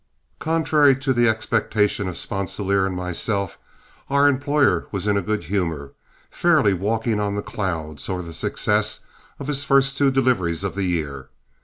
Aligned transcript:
Contrary 0.39 0.95
to 0.95 1.13
the 1.13 1.27
expectation 1.27 2.07
of 2.07 2.15
Sponsilier 2.17 2.87
and 2.87 2.95
myself, 2.95 3.59
our 4.09 4.27
employer 4.27 4.87
was 4.91 5.05
in 5.05 5.15
a 5.15 5.21
good 5.21 5.43
humor, 5.43 5.91
fairly 6.31 6.73
walking 6.73 7.19
on 7.19 7.35
the 7.35 7.43
clouds 7.43 8.09
over 8.09 8.23
the 8.23 8.33
success 8.33 9.01
of 9.37 9.45
his 9.45 9.61
two 9.61 9.67
first 9.67 9.97
deliveries 9.99 10.63
of 10.63 10.73
the 10.73 10.85
year. 10.85 11.29